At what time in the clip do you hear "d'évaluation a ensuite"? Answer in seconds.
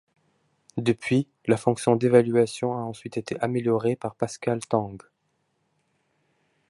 1.95-3.17